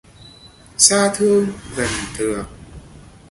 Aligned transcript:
Xa 0.77 1.11
thương, 1.15 1.47
gần 1.75 1.89
thường 2.17 2.45